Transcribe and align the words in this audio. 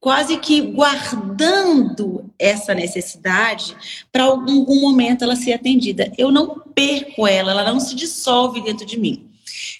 quase 0.00 0.36
que 0.38 0.60
guardando 0.60 2.30
essa 2.38 2.74
necessidade 2.74 3.76
para 4.12 4.24
algum 4.24 4.80
momento 4.80 5.24
ela 5.24 5.36
ser 5.36 5.52
atendida. 5.52 6.12
Eu 6.16 6.30
não 6.30 6.62
perco 6.74 7.26
ela, 7.26 7.50
ela 7.50 7.64
não 7.64 7.80
se 7.80 7.94
dissolve 7.94 8.60
dentro 8.62 8.86
de 8.86 8.98
mim. 8.98 9.28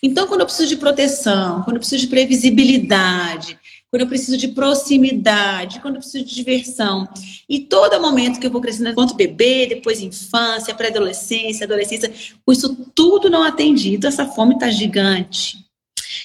Então, 0.02 0.26
quando 0.26 0.40
eu 0.40 0.46
preciso 0.46 0.68
de 0.68 0.76
proteção, 0.76 1.62
quando 1.62 1.76
eu 1.76 1.80
preciso 1.80 2.02
de 2.02 2.08
previsibilidade, 2.08 3.58
quando 3.90 4.02
eu 4.02 4.08
preciso 4.08 4.36
de 4.36 4.48
proximidade, 4.48 5.80
quando 5.80 5.94
eu 5.94 6.00
preciso 6.00 6.24
de 6.24 6.34
diversão. 6.34 7.08
E 7.48 7.60
todo 7.60 8.00
momento 8.00 8.38
que 8.38 8.46
eu 8.46 8.50
vou 8.50 8.60
crescendo 8.60 8.90
enquanto 8.90 9.14
bebê, 9.14 9.66
depois 9.66 10.00
infância, 10.00 10.74
pré-adolescência, 10.74 11.64
adolescência, 11.64 12.12
com 12.44 12.52
isso 12.52 12.74
tudo 12.94 13.30
não 13.30 13.42
atendido, 13.42 14.06
essa 14.06 14.26
fome 14.26 14.54
está 14.54 14.70
gigante. 14.70 15.67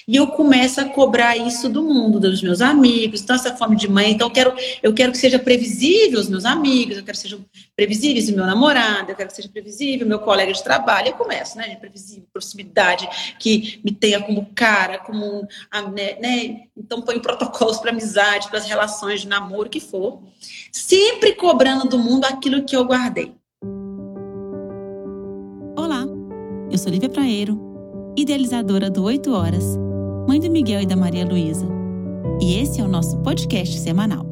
E 0.06 0.16
eu 0.16 0.26
começo 0.26 0.80
a 0.82 0.84
cobrar 0.84 1.34
isso 1.34 1.68
do 1.68 1.82
mundo, 1.82 2.20
dos 2.20 2.42
meus 2.42 2.60
amigos, 2.60 3.22
então 3.22 3.34
essa 3.34 3.56
fome 3.56 3.74
de 3.74 3.88
mãe, 3.88 4.10
então 4.10 4.28
eu 4.28 4.32
quero, 4.32 4.54
eu 4.82 4.92
quero 4.92 5.12
que 5.12 5.16
seja 5.18 5.38
previsível 5.38 6.20
os 6.20 6.28
meus 6.28 6.44
amigos, 6.44 6.98
eu 6.98 7.02
quero 7.02 7.16
que 7.16 7.22
sejam 7.22 7.40
previsíveis 7.74 8.28
o 8.28 8.34
meu 8.34 8.44
namorado, 8.44 9.10
eu 9.10 9.16
quero 9.16 9.30
que 9.30 9.36
seja 9.36 9.48
previsível 9.48 10.04
o 10.04 10.08
meu 10.08 10.18
colega 10.18 10.52
de 10.52 10.62
trabalho, 10.62 11.08
eu 11.08 11.14
começo, 11.14 11.56
né, 11.56 11.74
previsível, 11.76 12.26
proximidade, 12.30 13.08
que 13.40 13.80
me 13.82 13.92
tenha 13.92 14.20
como 14.22 14.46
cara, 14.54 14.98
como, 14.98 15.48
né, 15.94 16.18
né. 16.20 16.60
Então 16.76 17.00
põe 17.00 17.18
protocolos 17.18 17.78
para 17.78 17.90
amizade, 17.90 18.48
para 18.48 18.58
as 18.58 18.66
relações 18.66 19.22
de 19.22 19.28
namoro, 19.28 19.68
o 19.68 19.70
que 19.70 19.80
for, 19.80 20.20
sempre 20.70 21.32
cobrando 21.32 21.88
do 21.88 21.98
mundo 21.98 22.26
aquilo 22.26 22.62
que 22.64 22.76
eu 22.76 22.84
guardei. 22.84 23.32
Olá, 25.78 26.04
eu 26.70 26.76
sou 26.76 26.92
Lívia 26.92 27.08
Praeiro, 27.08 27.58
idealizadora 28.16 28.90
do 28.90 29.02
8 29.02 29.32
Horas, 29.32 29.78
mãe 30.26 30.40
do 30.40 30.50
Miguel 30.50 30.80
e 30.80 30.86
da 30.86 30.96
Maria 30.96 31.24
Luísa. 31.24 31.66
E 32.40 32.58
esse 32.58 32.80
é 32.80 32.84
o 32.84 32.88
nosso 32.88 33.18
podcast 33.18 33.78
semanal. 33.78 34.26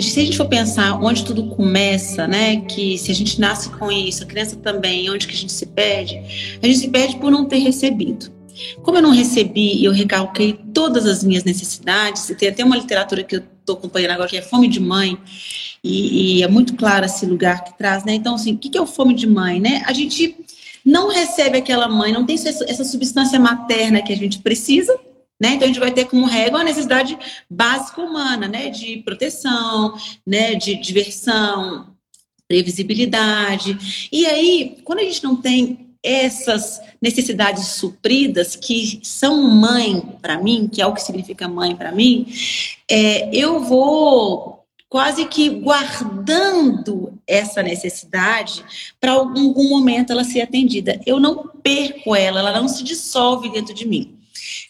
Se 0.00 0.20
a 0.20 0.24
gente 0.24 0.36
for 0.36 0.48
pensar 0.48 0.94
onde 1.02 1.24
tudo 1.24 1.48
começa, 1.48 2.26
né, 2.26 2.60
que 2.62 2.96
se 2.96 3.10
a 3.10 3.14
gente 3.14 3.40
nasce 3.40 3.68
com 3.70 3.90
isso, 3.90 4.22
a 4.22 4.26
criança 4.26 4.56
também, 4.56 5.10
onde 5.10 5.26
que 5.26 5.34
a 5.34 5.36
gente 5.36 5.52
se 5.52 5.66
perde? 5.66 6.16
A 6.62 6.66
gente 6.66 6.78
se 6.78 6.88
perde 6.88 7.16
por 7.16 7.30
não 7.30 7.44
ter 7.44 7.58
recebido. 7.58 8.32
Como 8.82 8.96
eu 8.96 9.02
não 9.02 9.10
recebi 9.10 9.84
eu 9.84 9.92
recalquei 9.92 10.58
todas 10.72 11.04
as 11.04 11.22
minhas 11.22 11.44
necessidades, 11.44 12.28
e 12.30 12.34
tem 12.34 12.48
até 12.48 12.64
uma 12.64 12.76
literatura 12.76 13.22
que 13.22 13.36
eu 13.36 13.42
estou 13.60 13.76
acompanhando 13.76 14.12
agora, 14.12 14.28
que 14.28 14.36
é 14.36 14.42
Fome 14.42 14.68
de 14.68 14.80
Mãe, 14.80 15.18
e, 15.82 16.38
e, 16.38 16.42
é 16.42 16.48
muito 16.48 16.74
claro 16.74 17.04
esse 17.04 17.24
lugar 17.24 17.62
que 17.62 17.76
traz, 17.78 18.04
né? 18.04 18.12
Então, 18.12 18.34
assim, 18.34 18.54
o 18.54 18.58
que, 18.58 18.68
que 18.68 18.76
é 18.76 18.80
o 18.80 18.86
fome 18.86 19.14
de 19.14 19.28
mãe, 19.28 19.60
né? 19.60 19.80
A 19.86 19.92
gente 19.92 20.34
não 20.84 21.08
recebe 21.08 21.58
aquela 21.58 21.86
mãe, 21.86 22.12
não 22.12 22.26
tem 22.26 22.34
essa 22.34 22.84
substância 22.84 23.38
materna 23.38 24.02
que 24.02 24.12
a 24.12 24.16
gente 24.16 24.40
precisa, 24.40 24.98
né? 25.40 25.54
Então 25.54 25.64
a 25.64 25.66
gente 25.66 25.80
vai 25.80 25.92
ter 25.92 26.06
como 26.06 26.26
régua 26.26 26.60
a 26.60 26.64
necessidade 26.64 27.16
básica 27.48 28.00
humana, 28.00 28.48
né? 28.48 28.70
De 28.70 28.98
proteção, 28.98 29.96
né? 30.26 30.54
De 30.54 30.74
diversão, 30.76 31.94
previsibilidade. 32.48 34.08
E 34.10 34.26
aí, 34.26 34.78
quando 34.84 35.00
a 35.00 35.04
gente 35.04 35.22
não 35.22 35.36
tem 35.36 35.86
essas 36.02 36.80
necessidades 37.02 37.66
supridas 37.68 38.56
que 38.56 39.00
são 39.02 39.42
mãe 39.42 40.00
para 40.22 40.38
mim, 40.38 40.68
que 40.72 40.80
é 40.80 40.86
o 40.86 40.94
que 40.94 41.02
significa 41.02 41.48
mãe 41.48 41.76
para 41.76 41.92
mim, 41.92 42.26
é, 42.90 43.28
eu 43.34 43.60
vou 43.60 44.64
quase 44.88 45.26
que 45.26 45.50
guardando 45.50 47.12
essa 47.26 47.62
necessidade 47.62 48.64
para 48.98 49.12
algum 49.12 49.68
momento 49.68 50.12
ela 50.12 50.24
ser 50.24 50.40
atendida. 50.40 50.98
Eu 51.04 51.20
não 51.20 51.48
perco 51.62 52.16
ela, 52.16 52.40
ela 52.40 52.60
não 52.60 52.68
se 52.68 52.82
dissolve 52.82 53.50
dentro 53.50 53.74
de 53.74 53.86
mim. 53.86 54.17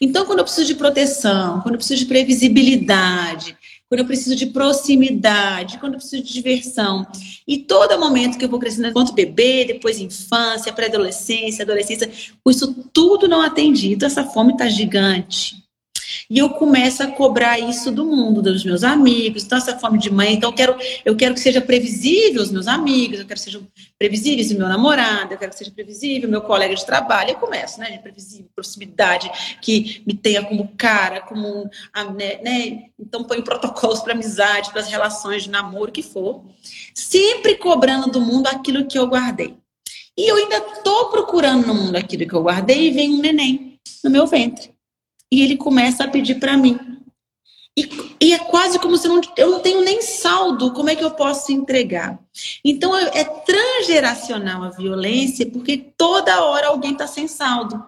Então, 0.00 0.24
quando 0.24 0.38
eu 0.38 0.44
preciso 0.44 0.66
de 0.66 0.74
proteção, 0.74 1.60
quando 1.60 1.74
eu 1.74 1.78
preciso 1.78 2.00
de 2.00 2.06
previsibilidade, 2.06 3.56
quando 3.88 4.00
eu 4.00 4.06
preciso 4.06 4.36
de 4.36 4.46
proximidade, 4.46 5.78
quando 5.78 5.94
eu 5.94 5.98
preciso 5.98 6.22
de 6.22 6.32
diversão, 6.32 7.06
e 7.46 7.58
todo 7.58 7.98
momento 7.98 8.38
que 8.38 8.44
eu 8.44 8.48
vou 8.48 8.60
crescendo 8.60 8.88
enquanto 8.88 9.14
bebê, 9.14 9.64
depois 9.64 9.98
infância, 9.98 10.72
pré-adolescência, 10.72 11.64
adolescência, 11.64 12.10
com 12.44 12.50
isso 12.50 12.74
tudo 12.92 13.26
não 13.26 13.40
atendido, 13.40 14.04
essa 14.04 14.24
fome 14.24 14.52
está 14.52 14.68
gigante. 14.68 15.67
E 16.30 16.38
eu 16.38 16.50
começo 16.50 17.02
a 17.02 17.06
cobrar 17.06 17.58
isso 17.58 17.90
do 17.90 18.04
mundo, 18.04 18.42
dos 18.42 18.62
meus 18.62 18.84
amigos, 18.84 19.44
então 19.44 19.56
essa 19.56 19.78
fome 19.78 19.98
de 19.98 20.10
mãe, 20.12 20.34
então 20.34 20.50
eu 20.50 20.54
quero, 20.54 20.76
eu 21.02 21.16
quero 21.16 21.32
que 21.32 21.40
seja 21.40 21.58
previsível 21.58 22.42
os 22.42 22.50
meus 22.50 22.66
amigos, 22.66 23.18
eu 23.18 23.26
quero 23.26 23.40
que 23.40 23.44
sejam 23.44 23.66
previsíveis 23.98 24.50
o 24.50 24.58
meu 24.58 24.68
namorado, 24.68 25.32
eu 25.32 25.38
quero 25.38 25.52
que 25.52 25.56
seja 25.56 25.70
previsível 25.70 26.28
o 26.28 26.30
meu 26.30 26.42
colega 26.42 26.74
de 26.74 26.84
trabalho, 26.84 27.30
eu 27.30 27.36
começo, 27.36 27.80
né, 27.80 27.96
previsível, 27.96 28.46
proximidade, 28.54 29.30
que 29.62 30.02
me 30.06 30.12
tenha 30.12 30.44
como 30.44 30.70
cara, 30.76 31.22
como, 31.22 31.70
né, 32.14 32.38
né 32.42 32.90
então 33.00 33.24
põe 33.24 33.40
protocolos 33.40 34.00
para 34.00 34.12
amizade, 34.12 34.70
para 34.70 34.82
as 34.82 34.88
relações 34.88 35.44
de 35.44 35.50
namoro, 35.50 35.88
o 35.88 35.92
que 35.92 36.02
for, 36.02 36.44
sempre 36.92 37.54
cobrando 37.54 38.10
do 38.10 38.20
mundo 38.20 38.48
aquilo 38.48 38.84
que 38.84 38.98
eu 38.98 39.06
guardei. 39.06 39.56
E 40.14 40.30
eu 40.30 40.36
ainda 40.36 40.58
estou 40.58 41.08
procurando 41.08 41.66
no 41.66 41.74
mundo 41.74 41.96
aquilo 41.96 42.28
que 42.28 42.34
eu 42.34 42.42
guardei 42.42 42.88
e 42.88 42.90
vem 42.90 43.14
um 43.14 43.22
neném 43.22 43.78
no 44.04 44.10
meu 44.10 44.26
ventre 44.26 44.76
e 45.30 45.42
ele 45.42 45.56
começa 45.56 46.04
a 46.04 46.08
pedir 46.08 46.36
para 46.36 46.56
mim. 46.56 46.78
E, 47.76 47.88
e, 48.20 48.32
é 48.32 48.38
quase 48.38 48.76
como 48.78 48.96
se 48.96 49.06
eu 49.06 49.14
não, 49.14 49.20
eu 49.36 49.50
não 49.50 49.60
tenho 49.60 49.82
nem 49.82 50.02
saldo, 50.02 50.72
como 50.72 50.90
é 50.90 50.96
que 50.96 51.04
eu 51.04 51.12
posso 51.12 51.52
entregar? 51.52 52.18
Então 52.64 52.96
é, 52.96 53.20
é 53.20 53.24
transgeracional 53.24 54.64
a 54.64 54.70
violência, 54.70 55.46
porque 55.46 55.76
toda 55.96 56.42
hora 56.42 56.68
alguém 56.68 56.92
está 56.92 57.06
sem 57.06 57.28
saldo. 57.28 57.80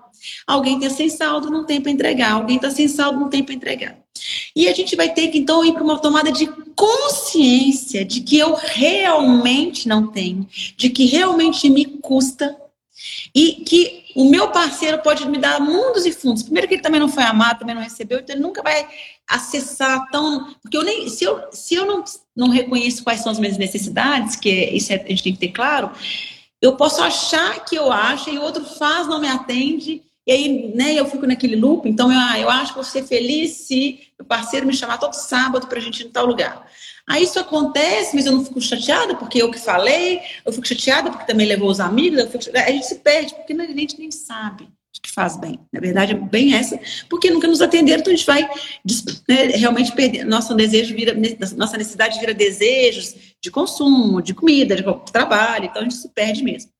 Alguém 0.46 0.76
está 0.78 0.90
sem 0.90 1.08
saldo, 1.08 1.50
não 1.50 1.64
tem 1.64 1.80
para 1.80 1.90
entregar. 1.90 2.32
Alguém 2.32 2.56
está 2.56 2.70
sem 2.70 2.86
saldo, 2.86 3.18
não 3.18 3.28
tem 3.28 3.42
para 3.42 3.54
entregar. 3.54 3.98
E 4.54 4.68
a 4.68 4.74
gente 4.74 4.94
vai 4.94 5.12
ter 5.12 5.28
que 5.28 5.38
então 5.38 5.64
ir 5.64 5.72
para 5.72 5.82
uma 5.82 5.98
tomada 5.98 6.30
de 6.30 6.46
consciência 6.76 8.04
de 8.04 8.20
que 8.20 8.38
eu 8.38 8.54
realmente 8.54 9.88
não 9.88 10.06
tenho, 10.06 10.46
de 10.76 10.90
que 10.90 11.06
realmente 11.06 11.68
me 11.70 11.84
custa 11.84 12.56
e 13.34 13.64
que 13.64 14.04
o 14.14 14.28
meu 14.28 14.48
parceiro 14.48 14.98
pode 14.98 15.26
me 15.28 15.38
dar 15.38 15.60
mundos 15.60 16.04
e 16.04 16.12
fundos. 16.12 16.42
Primeiro 16.42 16.68
que 16.68 16.74
ele 16.74 16.82
também 16.82 17.00
não 17.00 17.08
foi 17.08 17.22
amado, 17.22 17.60
também 17.60 17.74
não 17.74 17.82
recebeu, 17.82 18.18
então 18.18 18.34
ele 18.34 18.42
nunca 18.42 18.62
vai 18.62 18.88
acessar 19.28 20.10
tão. 20.10 20.54
Porque 20.62 20.76
eu 20.76 20.82
nem. 20.82 21.08
Se 21.08 21.24
eu, 21.24 21.42
se 21.52 21.74
eu 21.74 21.86
não, 21.86 22.04
não 22.34 22.48
reconheço 22.48 23.04
quais 23.04 23.20
são 23.20 23.32
as 23.32 23.38
minhas 23.38 23.58
necessidades, 23.58 24.36
que 24.36 24.50
é, 24.50 24.74
isso 24.74 24.92
é, 24.92 24.96
a 24.96 25.08
gente 25.08 25.22
tem 25.22 25.32
que 25.32 25.40
ter 25.40 25.52
claro, 25.52 25.90
eu 26.60 26.76
posso 26.76 27.02
achar 27.02 27.64
que 27.64 27.76
eu 27.76 27.92
acho, 27.92 28.30
e 28.30 28.38
o 28.38 28.42
outro 28.42 28.64
faz, 28.64 29.06
não 29.06 29.20
me 29.20 29.28
atende, 29.28 30.02
e 30.30 30.32
aí, 30.32 30.72
né, 30.76 30.94
eu 30.94 31.06
fico 31.06 31.26
naquele 31.26 31.56
loop. 31.56 31.88
Então, 31.88 32.12
eu, 32.12 32.16
ah, 32.16 32.38
eu 32.38 32.48
acho 32.48 32.68
que 32.68 32.76
vou 32.76 32.84
ser 32.84 33.02
feliz 33.02 33.50
se 33.50 33.98
meu 34.16 34.24
parceiro 34.24 34.64
me 34.64 34.72
chamar 34.72 34.96
todo 34.98 35.12
sábado 35.12 35.66
para 35.66 35.78
a 35.78 35.82
gente 35.82 36.04
ir 36.04 36.06
em 36.06 36.10
tal 36.10 36.24
lugar. 36.24 36.70
Aí 37.04 37.24
isso 37.24 37.40
acontece, 37.40 38.14
mas 38.14 38.26
eu 38.26 38.32
não 38.32 38.44
fico 38.44 38.60
chateada 38.60 39.16
porque 39.16 39.42
eu 39.42 39.50
que 39.50 39.58
falei, 39.58 40.20
eu 40.46 40.52
fico 40.52 40.68
chateada 40.68 41.10
porque 41.10 41.26
também 41.26 41.48
levou 41.48 41.68
os 41.68 41.80
amigos, 41.80 42.20
a 42.54 42.70
gente 42.70 42.86
se 42.86 42.94
perde 43.00 43.34
porque 43.34 43.52
a 43.52 43.66
gente 43.66 43.98
nem 43.98 44.12
sabe 44.12 44.64
o 44.96 45.02
que 45.02 45.10
faz 45.10 45.36
bem. 45.36 45.58
Na 45.72 45.80
verdade, 45.80 46.12
é 46.12 46.14
bem 46.14 46.54
essa, 46.54 46.78
porque 47.08 47.28
nunca 47.28 47.48
nos 47.48 47.60
atenderam, 47.60 48.00
então 48.00 48.12
a 48.12 48.16
gente 48.16 48.26
vai 48.26 48.48
né, 49.28 49.46
realmente 49.56 49.90
perder. 49.90 50.24
Nosso 50.24 50.54
desejo 50.54 50.94
vira, 50.94 51.12
nossa 51.56 51.76
necessidade 51.76 52.20
vira 52.20 52.32
desejos 52.32 53.16
de 53.42 53.50
consumo, 53.50 54.22
de 54.22 54.32
comida, 54.32 54.76
de 54.76 54.84
trabalho, 55.10 55.64
então 55.64 55.82
a 55.82 55.84
gente 55.84 55.96
se 55.96 56.08
perde 56.10 56.44
mesmo. 56.44 56.70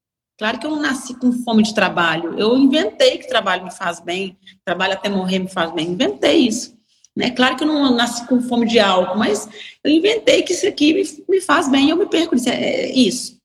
Claro 0.41 0.59
que 0.59 0.67
eu 0.67 0.71
não 0.71 0.81
nasci 0.81 1.13
com 1.13 1.31
fome 1.45 1.63
de 1.63 1.75
trabalho, 1.75 2.35
eu 2.39 2.57
inventei 2.57 3.19
que 3.19 3.29
trabalho 3.29 3.63
me 3.63 3.71
faz 3.71 4.01
bem, 4.01 4.39
trabalho 4.65 4.95
até 4.95 5.07
morrer 5.07 5.39
me 5.39 5.51
faz 5.51 5.71
bem, 5.71 5.89
inventei 5.89 6.49
isso. 6.49 6.75
Né? 7.15 7.31
Claro 7.31 7.57
que 7.57 7.63
eu 7.63 7.69
não 7.69 7.95
nasci 7.95 8.27
com 8.27 8.41
fome 8.41 8.67
de 8.67 8.79
álcool, 8.79 9.19
mas 9.19 9.47
eu 9.85 9.91
inventei 9.91 10.41
que 10.41 10.55
isso 10.55 10.67
aqui 10.67 10.95
me, 10.95 11.03
me 11.29 11.43
faz 11.43 11.71
bem 11.71 11.91
eu 11.91 11.97
me 11.99 12.07
perco 12.07 12.35
isso, 12.35 12.49
é 12.49 12.91
isso. 12.91 13.37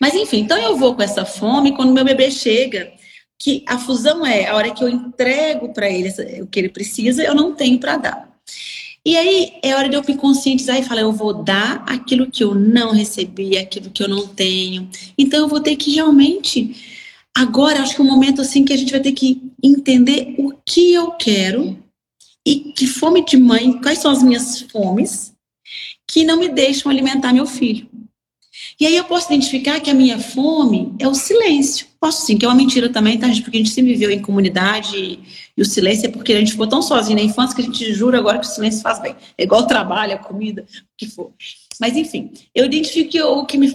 Mas 0.00 0.16
enfim, 0.16 0.40
então 0.40 0.58
eu 0.58 0.76
vou 0.76 0.96
com 0.96 1.02
essa 1.02 1.24
fome, 1.24 1.76
quando 1.76 1.92
meu 1.92 2.04
bebê 2.04 2.32
chega, 2.32 2.92
que 3.38 3.64
a 3.68 3.78
fusão 3.78 4.26
é 4.26 4.48
a 4.48 4.56
hora 4.56 4.74
que 4.74 4.82
eu 4.82 4.88
entrego 4.88 5.72
para 5.72 5.88
ele 5.88 6.08
o 6.42 6.48
que 6.48 6.58
ele 6.58 6.68
precisa, 6.68 7.22
eu 7.22 7.32
não 7.32 7.54
tenho 7.54 7.78
para 7.78 7.96
dar. 7.96 8.32
E 9.04 9.16
aí 9.16 9.52
é 9.62 9.74
hora 9.74 9.88
de 9.88 9.96
eu 9.96 10.04
me 10.06 10.16
conscientizar 10.16 10.78
e 10.78 10.84
falar, 10.84 11.00
eu 11.00 11.12
vou 11.12 11.34
dar 11.42 11.84
aquilo 11.88 12.30
que 12.30 12.44
eu 12.44 12.54
não 12.54 12.92
recebi, 12.92 13.58
aquilo 13.58 13.90
que 13.90 14.02
eu 14.02 14.08
não 14.08 14.28
tenho. 14.28 14.88
Então 15.18 15.40
eu 15.40 15.48
vou 15.48 15.60
ter 15.60 15.74
que 15.74 15.92
realmente 15.92 17.02
agora 17.36 17.80
acho 17.80 17.96
que 17.96 18.00
é 18.00 18.04
um 18.04 18.08
momento 18.08 18.40
assim 18.40 18.64
que 18.64 18.72
a 18.72 18.76
gente 18.76 18.92
vai 18.92 19.00
ter 19.00 19.12
que 19.12 19.42
entender 19.62 20.36
o 20.38 20.52
que 20.64 20.94
eu 20.94 21.12
quero 21.12 21.76
e 22.46 22.72
que 22.72 22.86
fome 22.86 23.24
de 23.24 23.36
mãe, 23.36 23.80
quais 23.80 23.98
são 23.98 24.10
as 24.10 24.22
minhas 24.22 24.60
fomes 24.62 25.32
que 26.06 26.24
não 26.24 26.38
me 26.38 26.48
deixam 26.48 26.90
alimentar 26.90 27.32
meu 27.32 27.46
filho. 27.46 27.88
E 28.82 28.86
aí 28.86 28.96
eu 28.96 29.04
posso 29.04 29.32
identificar 29.32 29.78
que 29.78 29.88
a 29.88 29.94
minha 29.94 30.18
fome 30.18 30.92
é 30.98 31.06
o 31.06 31.14
silêncio. 31.14 31.86
Posso 32.00 32.26
sim, 32.26 32.36
que 32.36 32.44
é 32.44 32.48
uma 32.48 32.56
mentira 32.56 32.88
também, 32.88 33.16
tá? 33.16 33.28
Porque 33.28 33.56
a 33.56 33.60
gente 33.60 33.70
sempre 33.70 33.92
viveu 33.92 34.10
em 34.10 34.20
comunidade 34.20 34.96
e, 34.96 35.20
e, 35.56 35.62
o 35.62 35.64
silêncio 35.64 36.06
é 36.06 36.10
porque 36.10 36.32
a 36.32 36.40
gente 36.40 36.50
ficou 36.50 36.66
tão 36.66 36.82
sozinho 36.82 37.16
na 37.16 37.22
infância 37.22 37.54
que 37.54 37.62
a 37.62 37.64
gente 37.64 37.94
jura 37.94 38.18
agora 38.18 38.40
que 38.40 38.44
o 38.44 38.48
silêncio 38.48 38.82
faz 38.82 39.00
bem. 39.00 39.14
É 39.38 39.44
igual 39.44 39.68
trabalho, 39.68 40.14
a 40.14 40.18
comida, 40.18 40.62
o 40.62 40.96
que 40.98 41.06
for. 41.06 41.30
Mas 41.80 41.96
enfim, 41.96 42.32
eu 42.52 42.64
identifico 42.64 43.16
o 43.18 43.46
que 43.46 43.56
me, 43.56 43.72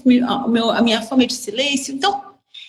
meu, 0.49 0.71
a 0.71 0.81
minha 0.81 1.01
fome 1.01 1.23
é 1.23 1.27
de 1.27 1.35
silêncio. 1.35 1.95
Então, 1.95 2.21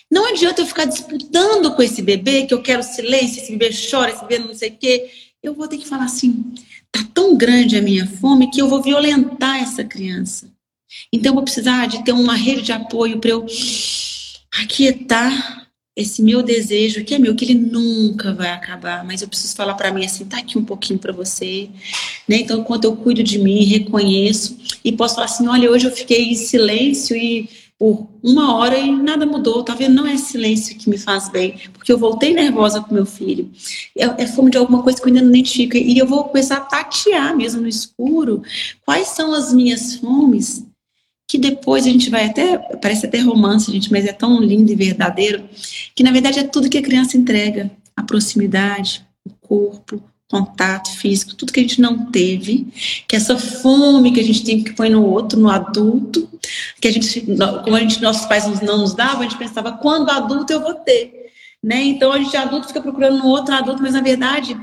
não 0.09 0.29
adianta 0.29 0.61
eu 0.61 0.65
ficar 0.65 0.85
disputando 0.85 1.75
com 1.75 1.83
esse 1.83 2.01
bebê 2.01 2.45
que 2.45 2.53
eu 2.53 2.61
quero 2.61 2.81
silêncio, 2.83 3.41
esse 3.41 3.51
bebê 3.51 3.75
chora, 3.91 4.11
esse 4.11 4.21
bebê 4.21 4.39
não 4.39 4.53
sei 4.53 4.69
o 4.69 4.77
quê 4.77 5.09
eu 5.43 5.53
vou 5.53 5.67
ter 5.67 5.77
que 5.77 5.87
falar 5.87 6.05
assim: 6.05 6.53
tá 6.89 7.05
tão 7.13 7.35
grande 7.35 7.77
a 7.77 7.81
minha 7.81 8.07
fome 8.07 8.49
que 8.49 8.61
eu 8.61 8.69
vou 8.69 8.81
violentar 8.81 9.61
essa 9.61 9.83
criança. 9.83 10.49
Então 11.11 11.31
eu 11.31 11.35
vou 11.35 11.43
precisar 11.43 11.87
de 11.87 12.03
ter 12.03 12.11
uma 12.11 12.35
rede 12.35 12.61
de 12.61 12.71
apoio 12.71 13.19
para 13.19 13.31
eu 13.31 13.45
aquietar 14.61 15.67
esse 15.95 16.21
meu 16.21 16.41
desejo 16.41 17.03
que 17.03 17.13
é 17.13 17.19
meu, 17.19 17.35
que 17.35 17.43
ele 17.43 17.55
nunca 17.55 18.33
vai 18.33 18.51
acabar, 18.51 19.03
mas 19.03 19.21
eu 19.21 19.27
preciso 19.27 19.53
falar 19.55 19.73
para 19.73 19.91
mim 19.91 20.05
assim, 20.05 20.23
tá 20.23 20.37
aqui 20.37 20.57
um 20.57 20.63
pouquinho 20.63 20.97
para 20.97 21.11
você, 21.11 21.69
né? 22.27 22.37
Então, 22.37 22.61
enquanto 22.61 22.85
eu 22.85 22.95
cuido 22.95 23.21
de 23.21 23.37
mim, 23.37 23.65
reconheço 23.65 24.57
e 24.83 24.93
posso 24.93 25.15
falar 25.15 25.25
assim, 25.25 25.47
olha, 25.47 25.69
hoje 25.69 25.87
eu 25.87 25.91
fiquei 25.91 26.31
em 26.31 26.35
silêncio 26.35 27.17
e 27.17 27.49
por 27.77 28.07
uma 28.23 28.55
hora 28.55 28.77
e 28.77 28.91
nada 28.91 29.25
mudou, 29.25 29.63
tá 29.63 29.73
vendo? 29.73 29.95
Não 29.95 30.07
é 30.07 30.17
silêncio 30.17 30.77
que 30.77 30.89
me 30.89 30.97
faz 30.97 31.29
bem, 31.29 31.59
porque 31.73 31.91
eu 31.91 31.97
voltei 31.97 32.33
nervosa 32.33 32.81
com 32.81 32.93
meu 32.93 33.05
filho. 33.05 33.51
É, 33.97 34.23
é 34.23 34.27
fome 34.27 34.51
de 34.51 34.57
alguma 34.57 34.83
coisa 34.83 34.97
que 34.97 35.03
eu 35.03 35.07
ainda 35.07 35.21
não 35.21 35.29
identifico 35.29 35.75
e 35.75 35.97
eu 35.97 36.05
vou 36.05 36.25
começar 36.25 36.57
a 36.57 36.61
tatear 36.61 37.35
mesmo 37.35 37.61
no 37.61 37.67
escuro 37.67 38.41
quais 38.85 39.09
são 39.09 39.33
as 39.33 39.53
minhas 39.53 39.95
fomes 39.95 40.68
que 41.29 41.37
depois 41.37 41.85
a 41.85 41.89
gente 41.91 42.09
vai 42.09 42.25
até, 42.25 42.57
parece 42.57 43.05
até 43.05 43.19
romance, 43.19 43.71
gente, 43.71 43.91
mas 43.91 44.03
é 44.03 44.11
tão 44.11 44.41
lindo 44.41 44.71
e 44.71 44.75
verdadeiro, 44.75 45.47
que 45.93 46.01
na 46.01 46.11
verdade 46.11 46.39
é 46.39 46.43
tudo 46.43 46.67
que 46.67 46.77
a 46.79 46.81
criança 46.81 47.17
entrega, 47.17 47.69
a 47.95 48.01
proximidade, 48.01 49.05
o 49.23 49.29
corpo, 49.47 50.01
contato 50.27 50.89
físico, 50.89 51.35
tudo 51.35 51.53
que 51.53 51.59
a 51.59 51.63
gente 51.63 51.79
não 51.79 52.09
teve, 52.09 52.67
que 53.07 53.15
essa 53.15 53.37
fome 53.37 54.11
que 54.11 54.19
a 54.19 54.23
gente 54.23 54.43
tem 54.43 54.63
que 54.63 54.73
põe 54.73 54.89
no 54.89 55.05
outro, 55.05 55.39
no 55.39 55.51
adulto, 55.51 56.27
que 56.81 56.87
a 56.87 56.91
gente, 56.91 57.21
como 57.63 57.75
a 57.75 57.79
gente, 57.79 58.01
nossos 58.01 58.25
pais 58.25 58.59
não 58.61 58.79
nos 58.79 58.95
davam, 58.95 59.21
a 59.21 59.23
gente 59.23 59.37
pensava, 59.37 59.71
quando 59.73 60.09
adulto 60.09 60.51
eu 60.51 60.61
vou 60.61 60.73
ter, 60.73 61.31
né? 61.63 61.83
Então 61.83 62.11
a 62.11 62.17
gente 62.17 62.35
adulto 62.35 62.67
fica 62.67 62.81
procurando 62.81 63.19
no 63.19 63.27
outro 63.27 63.53
adulto, 63.53 63.83
mas 63.83 63.93
na 63.93 64.01
verdade 64.01 64.57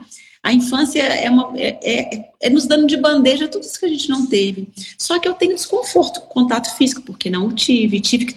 a 0.47 0.53
infância 0.53 1.03
é, 1.03 1.29
uma, 1.29 1.53
é, 1.59 1.77
é, 1.83 2.31
é, 2.41 2.49
nos 2.49 2.69
dando 2.69 2.87
de 2.87 2.97
bandeja 2.97 3.49
tudo 3.49 3.65
isso 3.65 3.81
que 3.81 3.85
a 3.85 3.89
gente 3.89 4.09
não 4.09 4.27
teve. 4.27 4.69
Só 4.97 5.19
que 5.19 5.27
eu 5.27 5.35
tenho 5.35 5.57
desconforto 5.57 6.21
com 6.21 6.43
contato 6.43 6.73
físico, 6.77 7.03
porque 7.03 7.29
não 7.29 7.53
tive. 7.53 8.01
Tive 8.01 8.27
que 8.27 8.37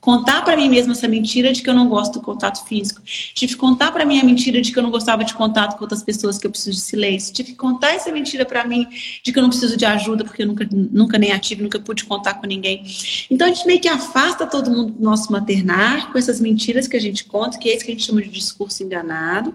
contar 0.00 0.42
para 0.42 0.56
mim 0.56 0.68
mesma 0.68 0.92
essa 0.92 1.08
mentira 1.08 1.52
de 1.52 1.62
que 1.62 1.70
eu 1.70 1.74
não 1.74 1.88
gosto 1.88 2.14
do 2.14 2.20
contato 2.20 2.66
físico. 2.66 3.00
Tive 3.04 3.54
que 3.54 3.58
contar 3.58 3.92
para 3.92 4.04
mim 4.04 4.20
a 4.20 4.24
mentira 4.24 4.60
de 4.60 4.72
que 4.72 4.78
eu 4.78 4.82
não 4.82 4.90
gostava 4.90 5.24
de 5.24 5.34
contato 5.34 5.76
com 5.76 5.84
outras 5.84 6.02
pessoas, 6.02 6.38
que 6.38 6.46
eu 6.46 6.50
preciso 6.50 6.76
de 6.76 6.82
silêncio. 6.82 7.32
Tive 7.32 7.52
que 7.52 7.56
contar 7.56 7.90
essa 7.92 8.10
mentira 8.10 8.44
para 8.44 8.64
mim 8.64 8.86
de 9.22 9.32
que 9.32 9.38
eu 9.38 9.42
não 9.42 9.50
preciso 9.50 9.76
de 9.76 9.84
ajuda, 9.84 10.24
porque 10.24 10.42
eu 10.42 10.46
nunca, 10.46 10.68
nunca 10.70 11.18
nem 11.18 11.36
tive, 11.38 11.62
nunca 11.62 11.78
pude 11.78 12.04
contar 12.04 12.34
com 12.34 12.46
ninguém. 12.46 12.84
Então 13.30 13.46
a 13.46 13.50
gente 13.50 13.66
meio 13.66 13.80
que 13.80 13.88
afasta 13.88 14.46
todo 14.46 14.70
mundo 14.70 14.92
do 14.92 15.02
nosso 15.02 15.30
maternar 15.32 16.10
com 16.12 16.18
essas 16.18 16.40
mentiras 16.40 16.86
que 16.86 16.96
a 16.96 17.00
gente 17.00 17.24
conta, 17.24 17.58
que 17.58 17.68
é 17.68 17.76
isso 17.76 17.84
que 17.84 17.90
a 17.90 17.94
gente 17.94 18.06
chama 18.06 18.22
de 18.22 18.28
discurso 18.28 18.82
enganado, 18.82 19.54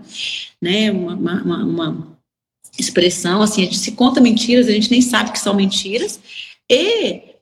né? 0.62 0.92
uma, 0.92 1.16
uma, 1.16 1.64
uma 1.64 2.18
expressão, 2.78 3.42
assim, 3.42 3.62
a 3.62 3.66
gente 3.66 3.78
se 3.78 3.92
conta 3.92 4.22
mentiras, 4.22 4.68
a 4.68 4.72
gente 4.72 4.90
nem 4.90 5.02
sabe 5.02 5.32
que 5.32 5.40
são 5.40 5.54
mentiras, 5.54 6.20
e 6.70 7.33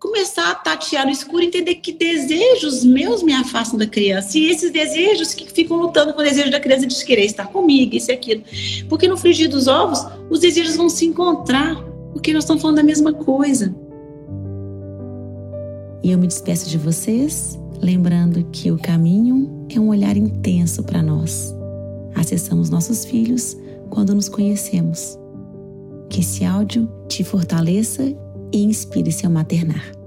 começar 0.00 0.50
a 0.50 0.54
tatear 0.54 1.04
no 1.04 1.12
escuro, 1.12 1.44
entender 1.44 1.74
que 1.74 1.92
desejos 1.92 2.82
meus 2.82 3.22
me 3.22 3.34
afastam 3.34 3.78
da 3.78 3.86
criança, 3.86 4.38
e 4.38 4.48
esses 4.48 4.72
desejos 4.72 5.34
que 5.34 5.52
ficam 5.52 5.76
lutando 5.76 6.14
com 6.14 6.22
o 6.22 6.24
desejo 6.24 6.50
da 6.50 6.58
criança 6.58 6.86
de 6.86 7.04
querer 7.04 7.26
estar 7.26 7.46
comigo, 7.48 7.94
isso 7.94 8.10
e 8.10 8.14
aquilo. 8.14 8.42
Porque 8.88 9.06
no 9.06 9.18
frigir 9.18 9.50
dos 9.50 9.68
ovos, 9.68 10.04
os 10.30 10.40
desejos 10.40 10.74
vão 10.74 10.88
se 10.88 11.04
encontrar, 11.04 11.76
porque 12.14 12.32
nós 12.32 12.44
estamos 12.44 12.62
falando 12.62 12.78
da 12.78 12.82
mesma 12.82 13.12
coisa. 13.12 13.74
E 16.02 16.10
eu 16.10 16.18
me 16.18 16.26
despeço 16.26 16.70
de 16.70 16.78
vocês, 16.78 17.58
lembrando 17.78 18.42
que 18.50 18.72
o 18.72 18.78
caminho 18.78 19.66
é 19.68 19.78
um 19.78 19.90
olhar 19.90 20.16
intenso 20.16 20.82
para 20.82 21.02
nós. 21.02 21.54
Acessamos 22.14 22.70
nossos 22.70 23.04
filhos 23.04 23.54
quando 23.90 24.14
nos 24.14 24.30
conhecemos. 24.30 25.18
Que 26.08 26.20
esse 26.20 26.42
áudio 26.42 26.90
te 27.06 27.22
fortaleça 27.22 28.16
e 28.52 28.62
inspire 28.62 29.12
seu 29.12 29.30
maternar. 29.30 29.99